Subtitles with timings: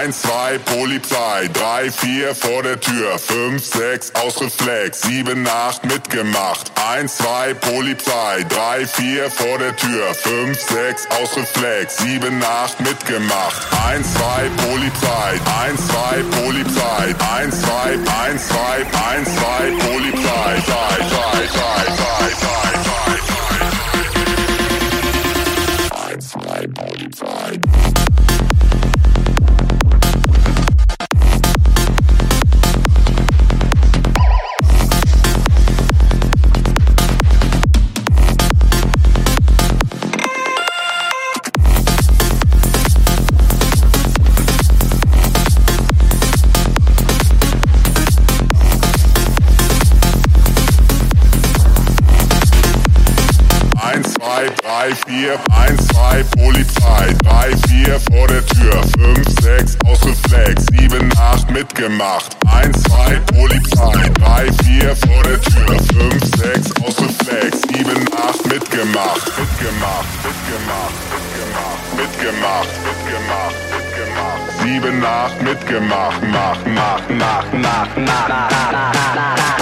[0.00, 6.70] 1, 2, Polizei, 3, 4 vor der Tür, 5, 6 aus Reflex, 7, 8 mitgemacht,
[6.94, 13.66] 1, 2, Polizei, 3, 4 vor der Tür, 5, 6 aus Reflex, 7, 8 mitgemacht,
[13.90, 17.98] 1, 2, Polizei, 1, 2, Polizei, 1, 2,
[18.30, 22.67] 1, 2, 1, 2, Polizei, 2, 2, 2, 2, 2, 2.
[55.18, 57.12] 4, 1, 2, Polizei.
[57.24, 58.82] 3, 4 vor der Tür.
[58.98, 60.66] 5, 6, aus dem Flex.
[60.66, 62.36] 7, 8, mitgemacht.
[62.46, 64.10] 1, 2, Polizei.
[64.20, 65.66] 3, 4 vor der Tür.
[65.66, 67.62] 5, 6, aus dem Flex.
[67.62, 69.26] 7, 8, mitgemacht.
[69.38, 71.82] Mitgemacht, mitgemacht, mitgemacht.
[71.98, 74.62] Mitgemacht, mitgemacht, mitgemacht.
[74.62, 76.22] 7, 8, mitgemacht.
[76.30, 79.57] Mach, mach, mach, mach, mach, mach, mach, mach, mach.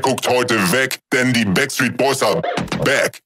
[0.00, 2.40] Guckt heute weg, denn die Backstreet Boys are
[2.84, 3.20] back.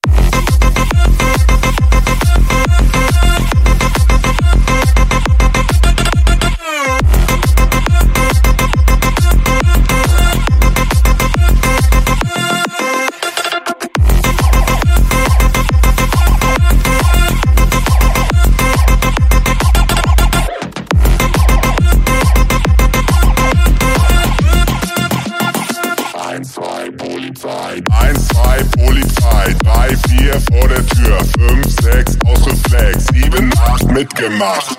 [34.40, 34.77] Emma.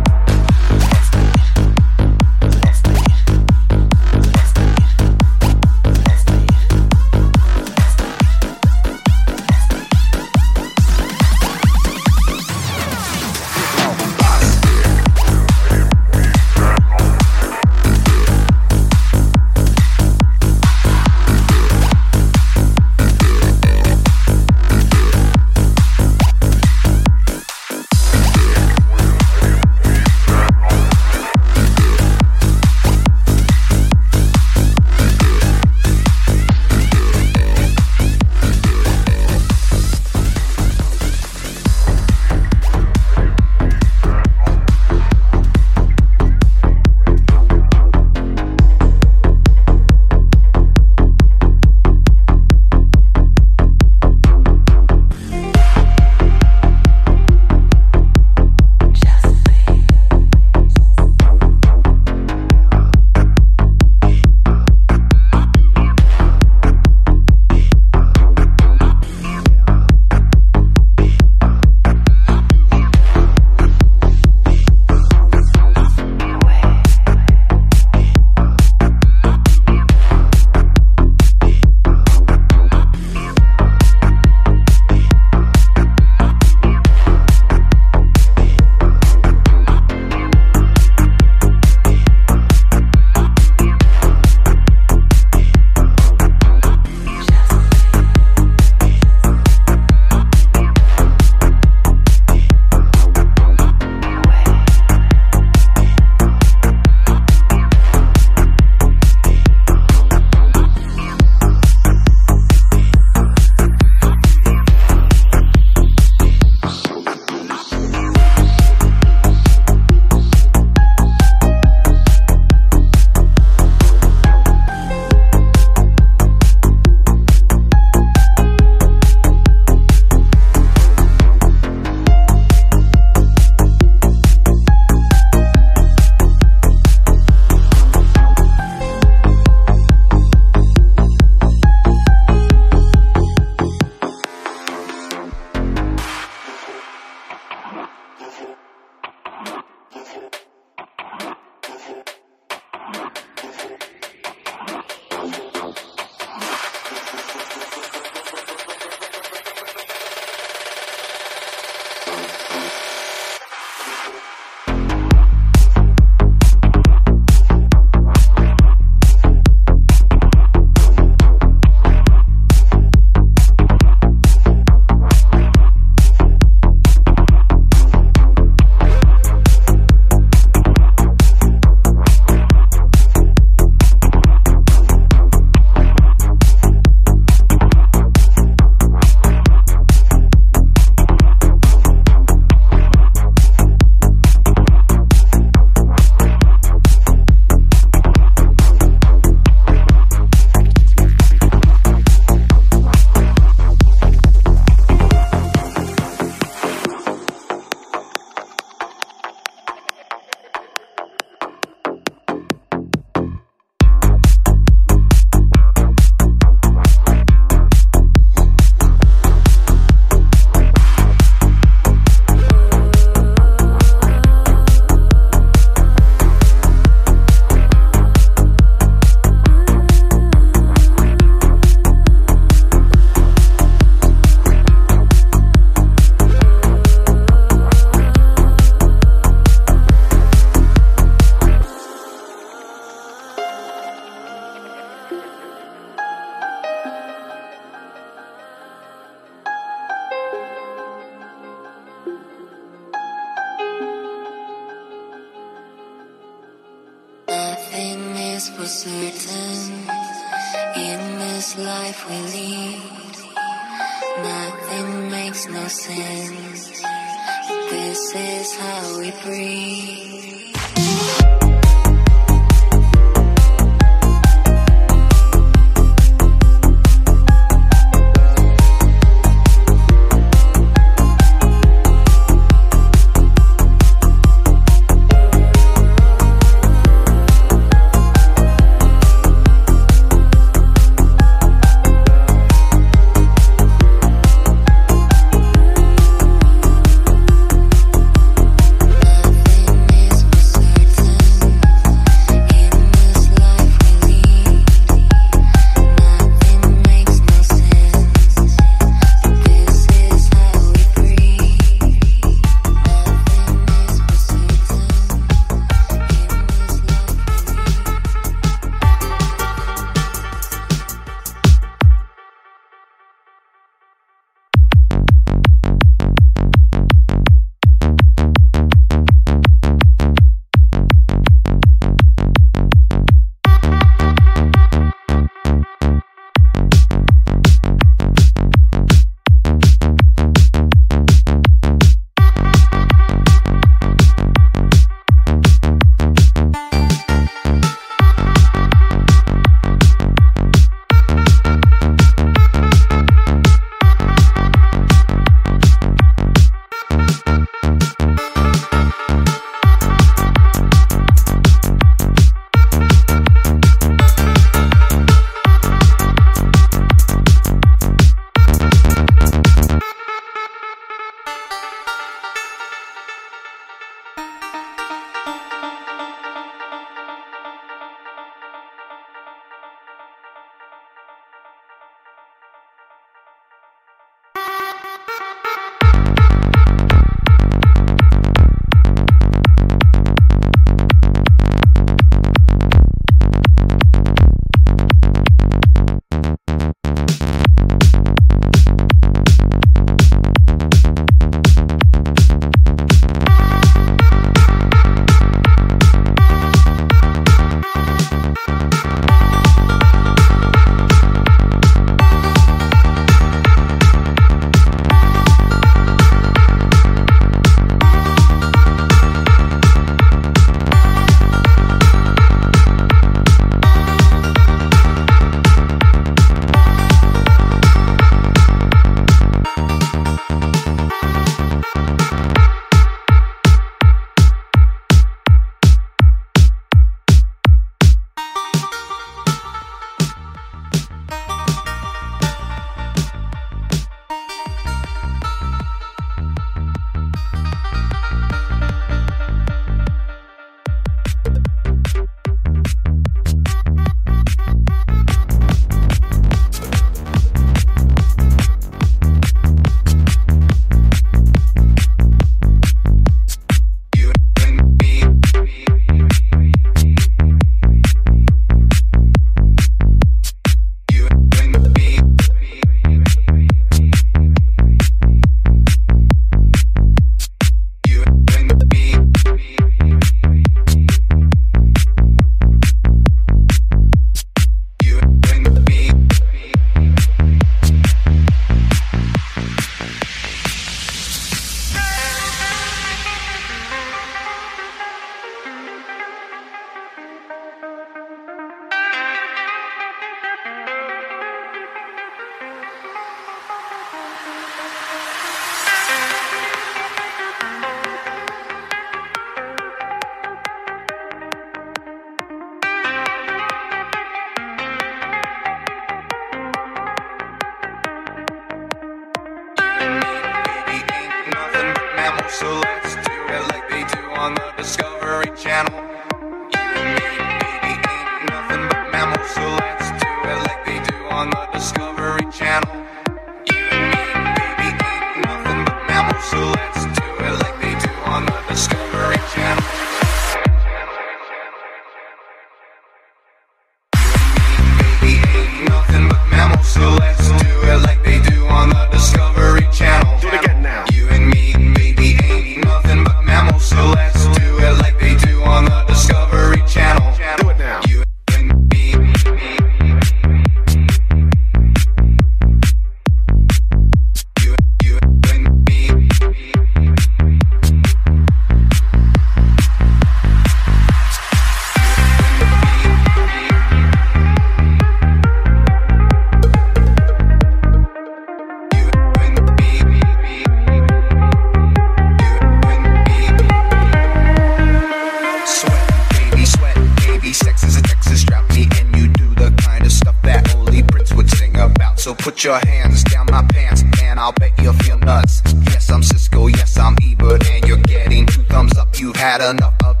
[592.43, 595.43] Your hands down my pants, and I'll bet you'll feel nuts.
[595.65, 598.99] Yes, I'm Cisco, yes, I'm Ebert, and you're getting two thumbs up.
[598.99, 600.00] You've had enough of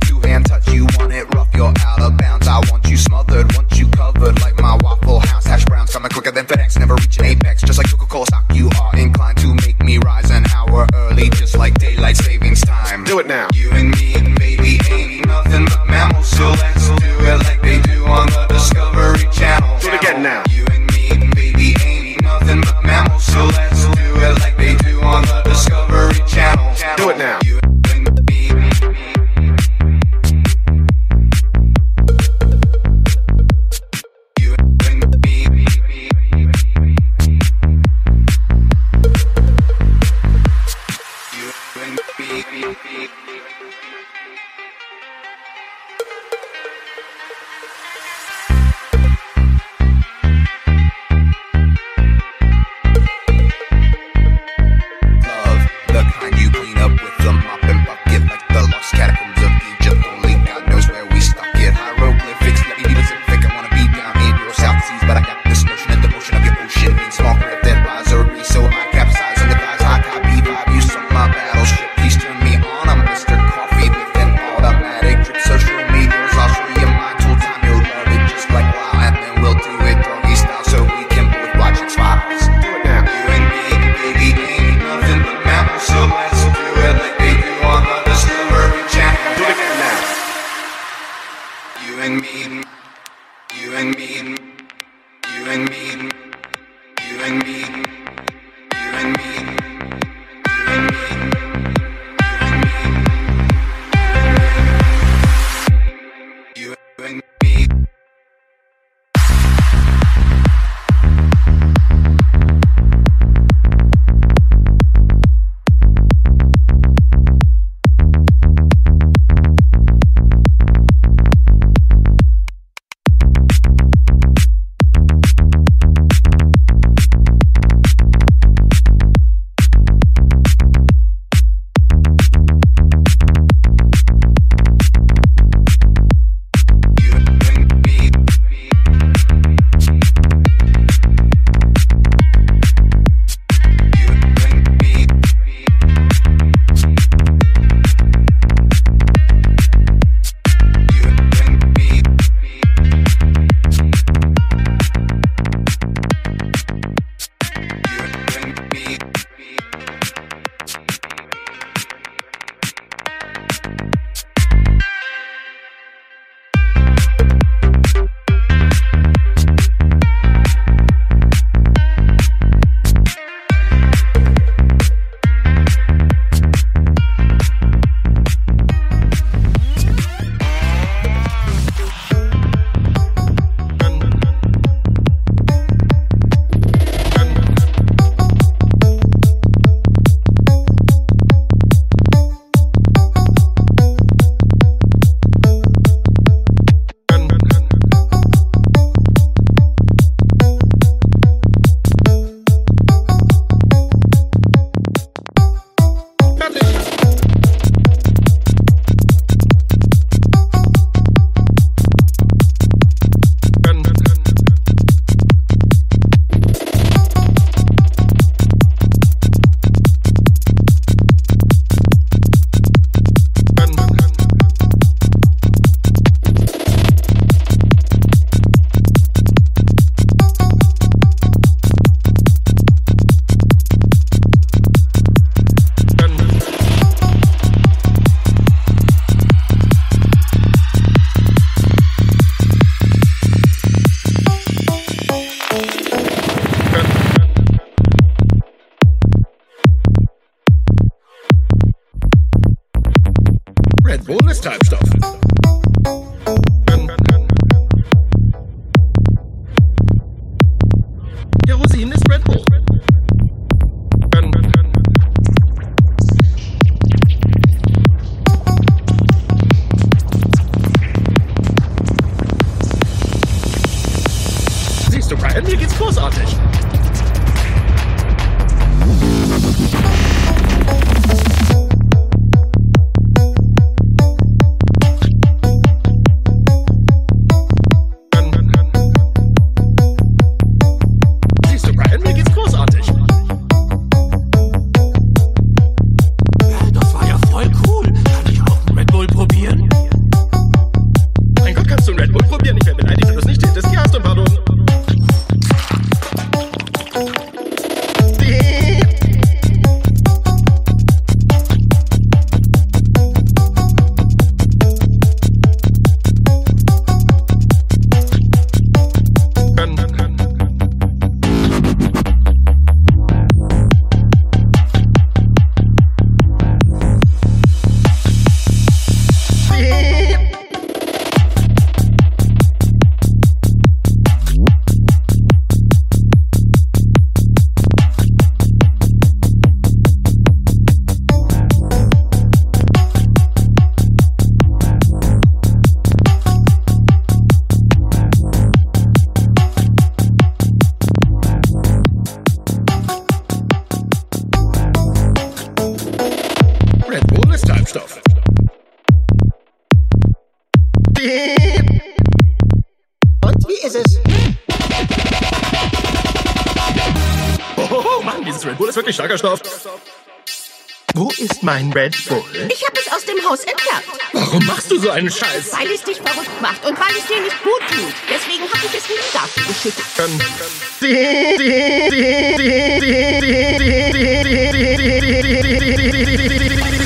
[371.51, 372.23] mein Red Bull?
[372.47, 373.83] Ich habe es aus dem Haus entfernt.
[374.13, 375.51] Warum machst du so einen Scheiß?
[375.51, 377.93] Weil es dich verrückt macht und weil es dir nicht gut tut.
[378.09, 379.83] Deswegen habe ich es in die Garten geschüttet.
[379.99, 380.21] Ähm,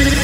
[0.10, 0.14] ähm.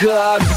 [0.00, 0.47] God.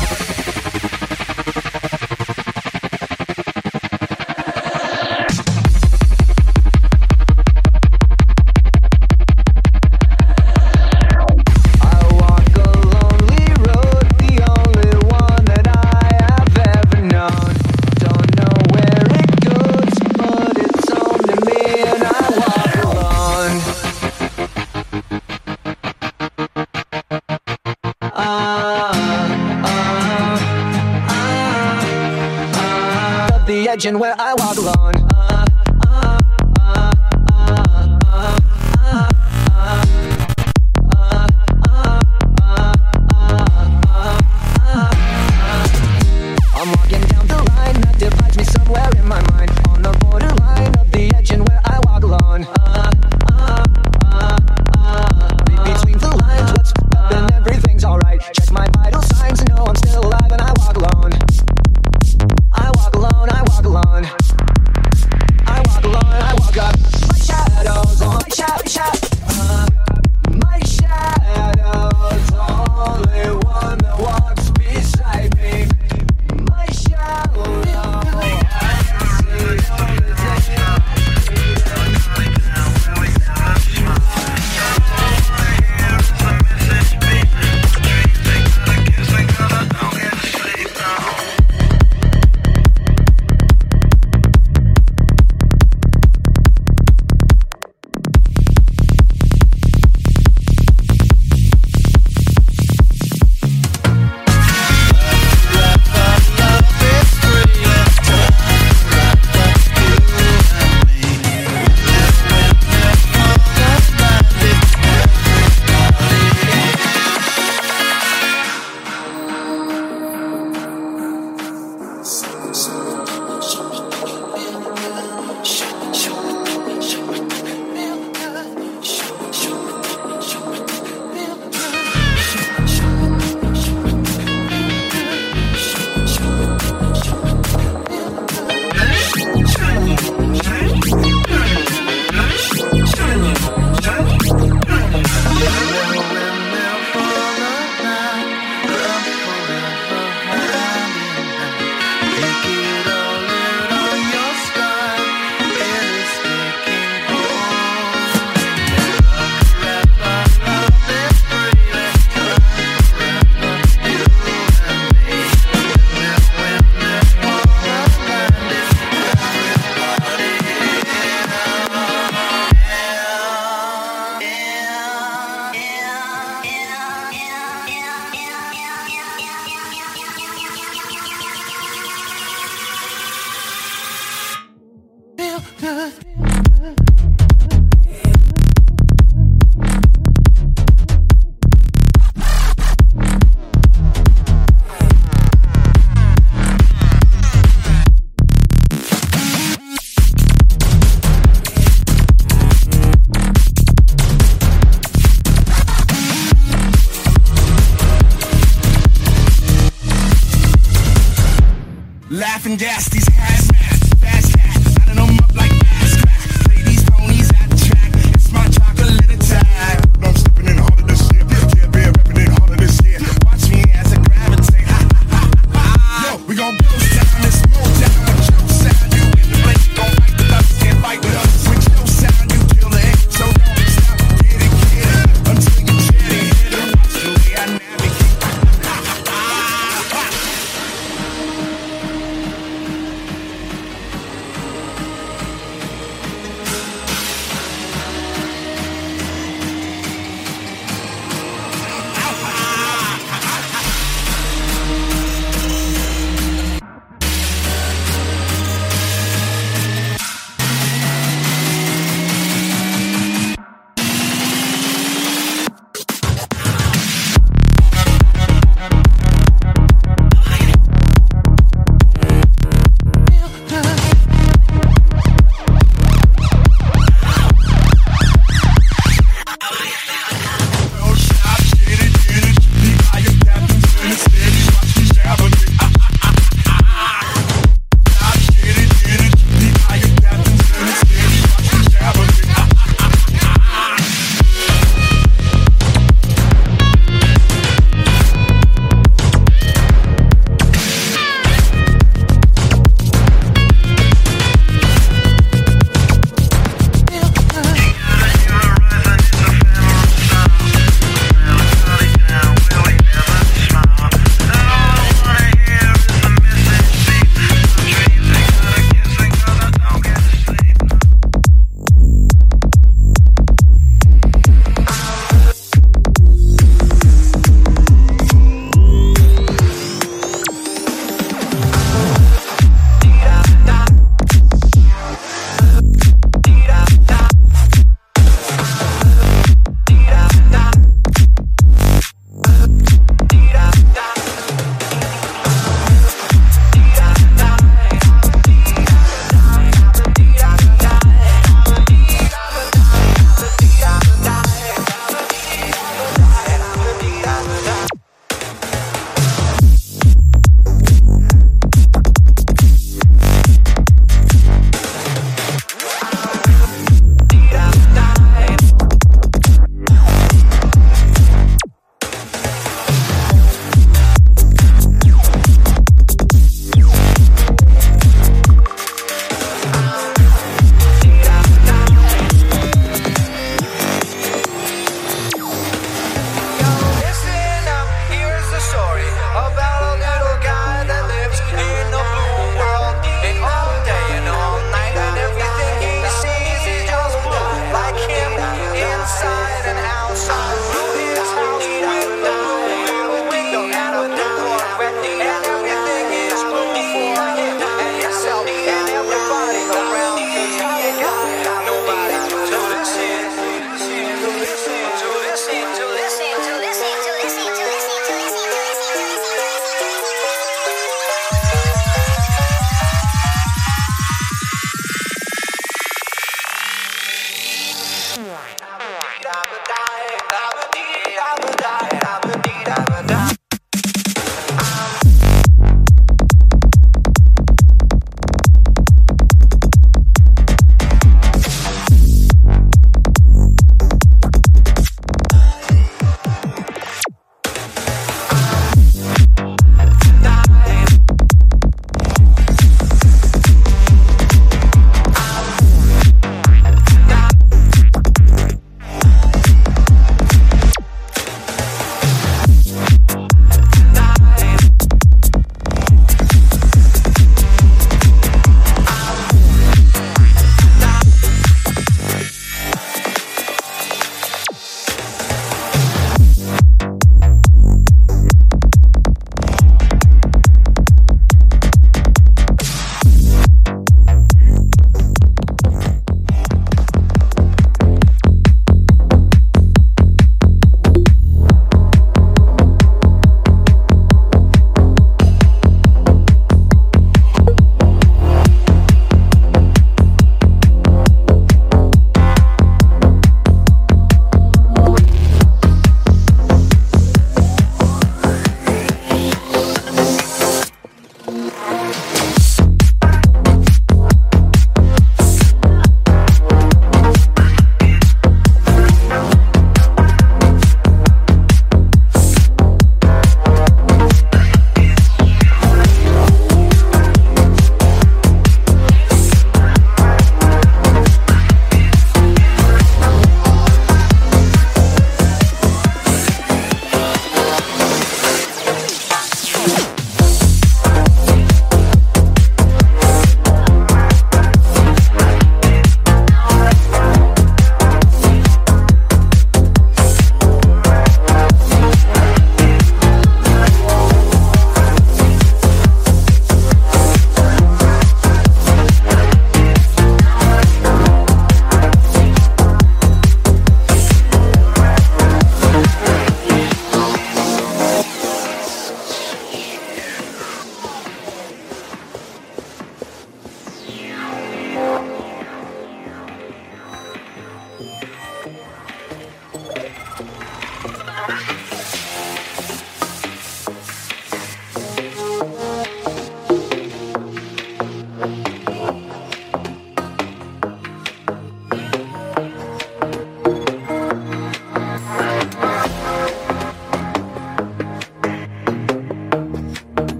[33.83, 34.80] imagine where I walk alone.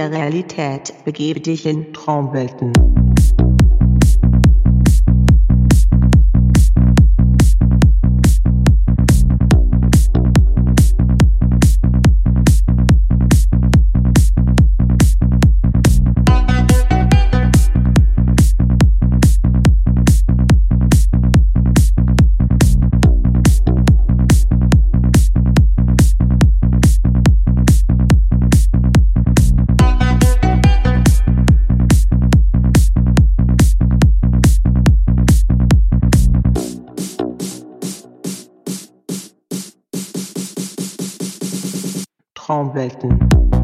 [0.00, 2.89] Der Realität, begebe dich in Traumwelten.
[42.50, 43.59] Traumwelten.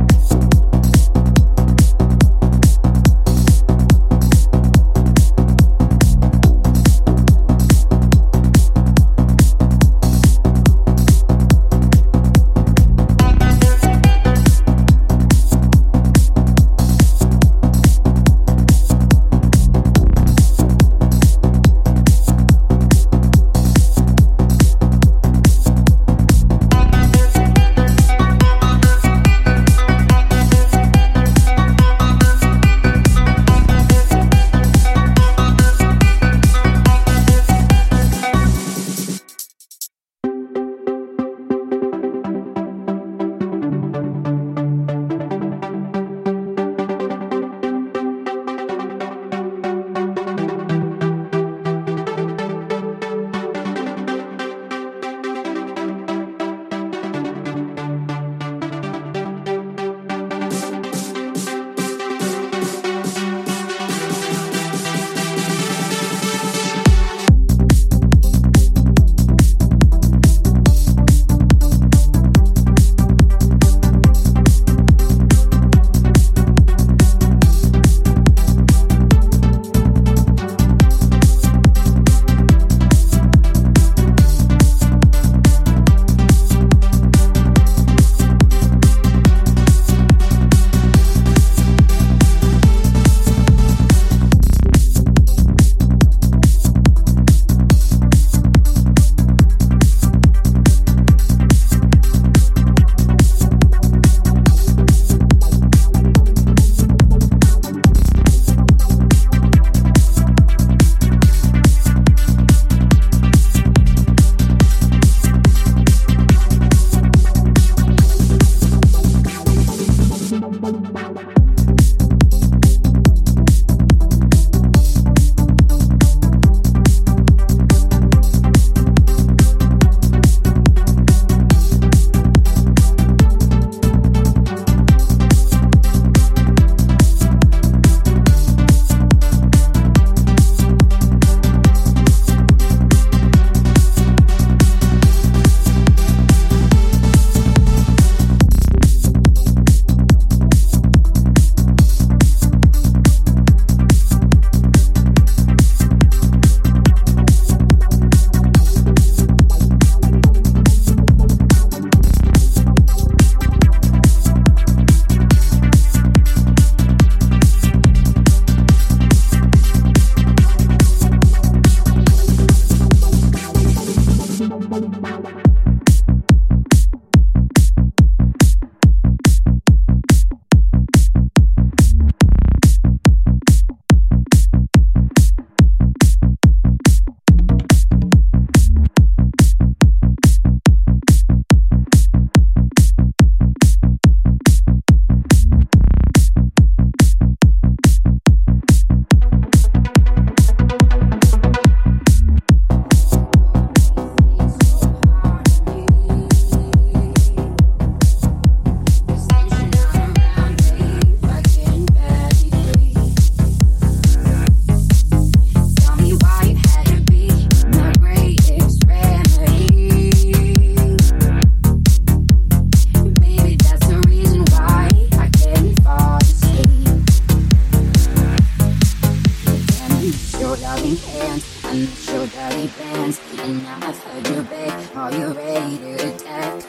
[230.97, 233.21] hands and your dirty bands.
[233.39, 236.65] And now I've heard you beg, are you ready to attack?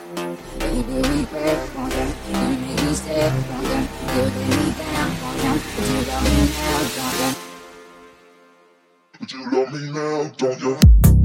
[0.59, 5.37] Baby, we break on them, you niggas dead on them, you lay me down on
[5.37, 7.31] them, but you love me now, don't you?
[9.19, 11.16] But you love me now, don't you?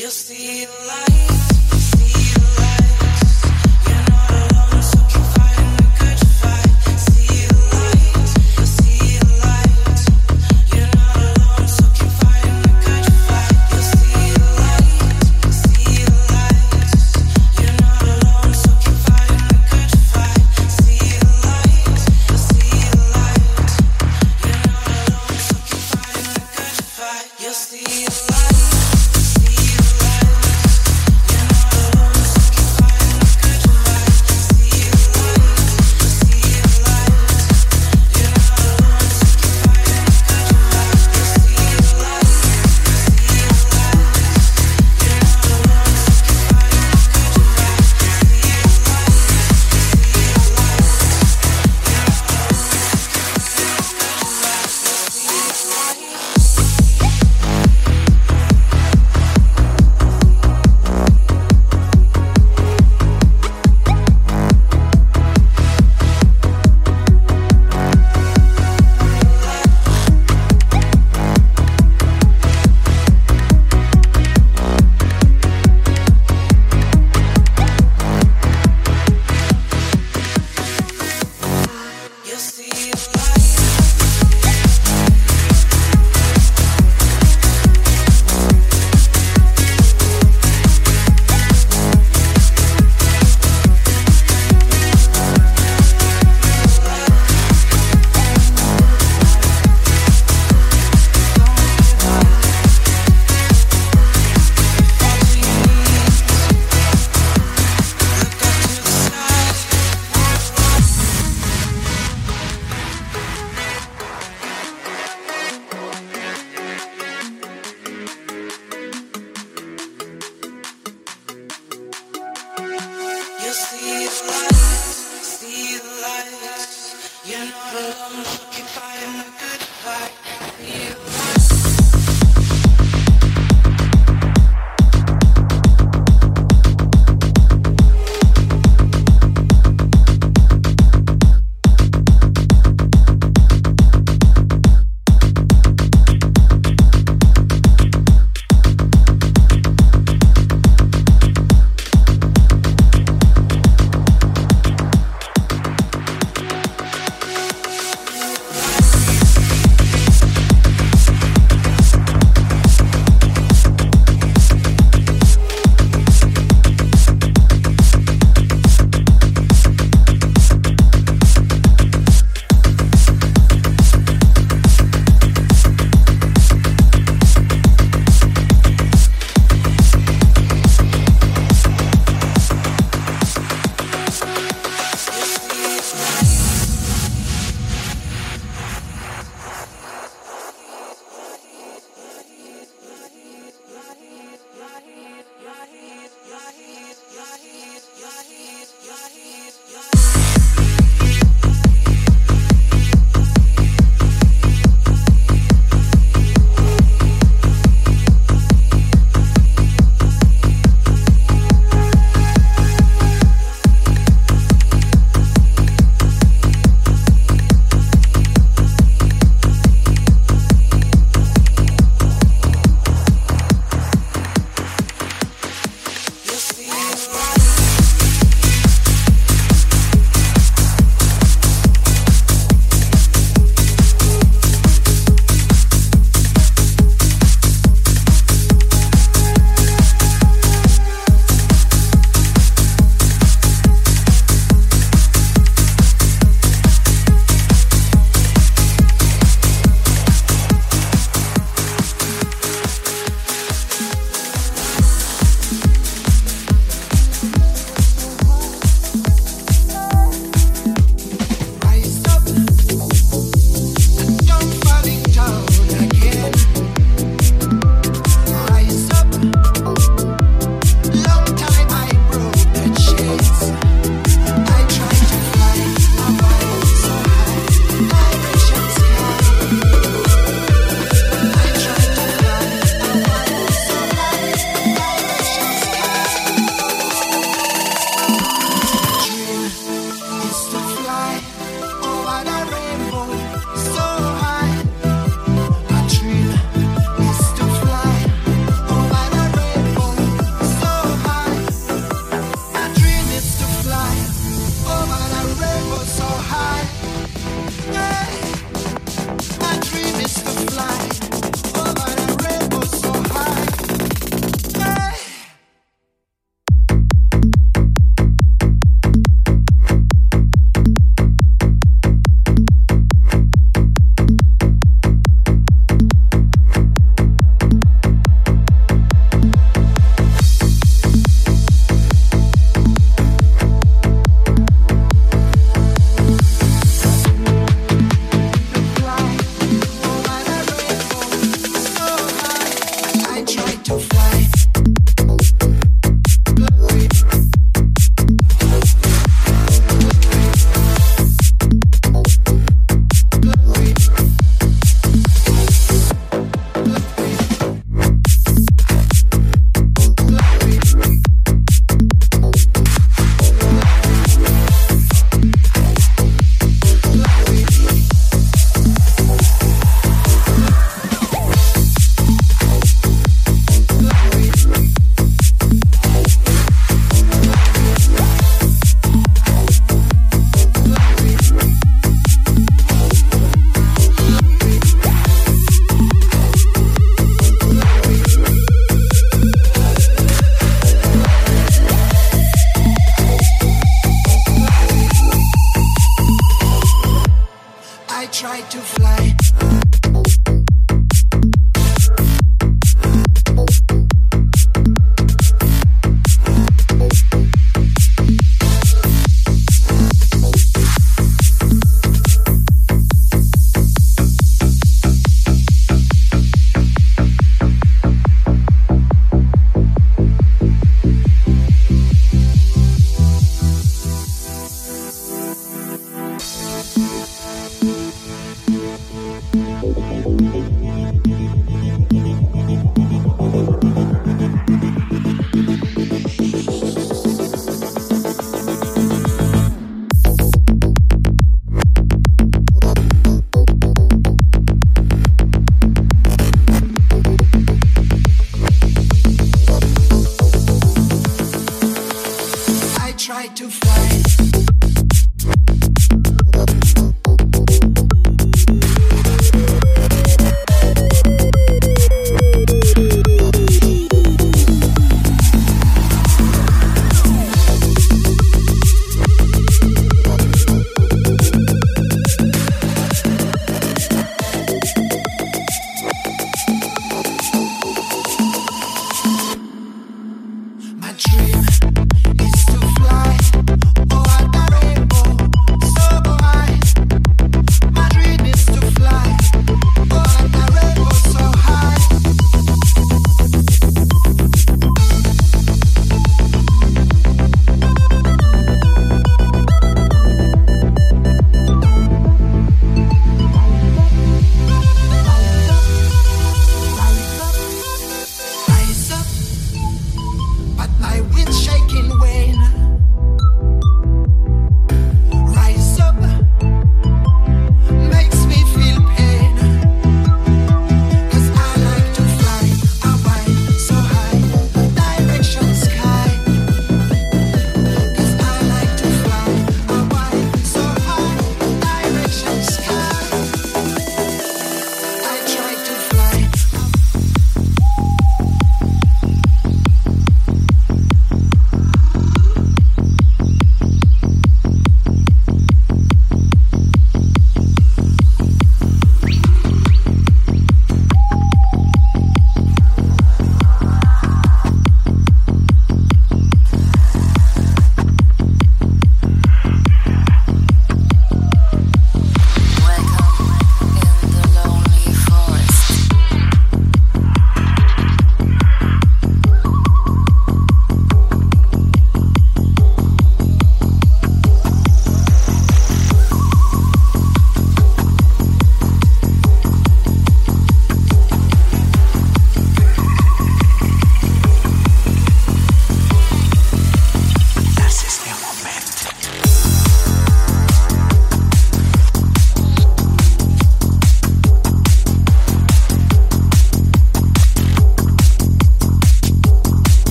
[0.00, 1.39] You'll see light.